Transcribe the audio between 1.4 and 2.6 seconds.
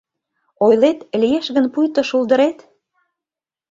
гын пуйто шулдырет